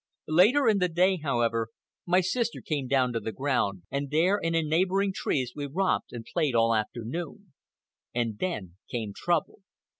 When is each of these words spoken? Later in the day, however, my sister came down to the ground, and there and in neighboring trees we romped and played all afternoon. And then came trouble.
Later 0.33 0.67
in 0.67 0.79
the 0.79 0.87
day, 0.89 1.17
however, 1.17 1.67
my 2.07 2.21
sister 2.21 2.59
came 2.59 2.87
down 2.87 3.13
to 3.13 3.19
the 3.19 3.31
ground, 3.31 3.83
and 3.91 4.09
there 4.09 4.39
and 4.43 4.55
in 4.55 4.67
neighboring 4.67 5.13
trees 5.13 5.53
we 5.55 5.67
romped 5.67 6.11
and 6.11 6.25
played 6.25 6.55
all 6.55 6.73
afternoon. 6.73 7.53
And 8.11 8.39
then 8.39 8.77
came 8.89 9.13
trouble. 9.15 9.59